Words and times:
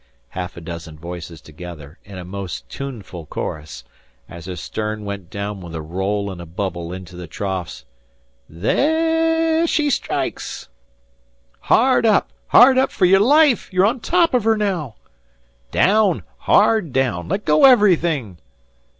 Half 0.29 0.57
a 0.57 0.61
dozen 0.61 0.97
voices 0.97 1.41
together, 1.41 1.99
in 2.03 2.17
a 2.17 2.25
most 2.25 2.67
tuneful 2.69 3.27
chorus, 3.27 3.83
as 4.27 4.47
her 4.47 4.55
stern 4.55 5.05
went 5.05 5.29
down 5.29 5.61
with 5.61 5.75
a 5.75 5.81
roll 5.83 6.31
and 6.31 6.41
a 6.41 6.47
bubble 6.47 6.91
into 6.91 7.15
the 7.15 7.27
troughs: 7.27 7.85
"Thay 8.49 9.61
aah 9.61 9.65
she 9.67 9.91
strikes!" 9.91 10.69
"Hard 11.59 12.07
up! 12.07 12.31
Hard 12.47 12.79
up 12.79 12.91
fer 12.91 13.05
your 13.05 13.19
life! 13.19 13.71
You're 13.71 13.85
on 13.85 13.99
top 13.99 14.33
of 14.33 14.43
her 14.43 14.57
now." 14.57 14.95
"Daown! 15.71 16.23
Hard 16.49 16.91
daown! 16.93 17.29
Let 17.29 17.45
go 17.45 17.65
everything!" 17.65 18.39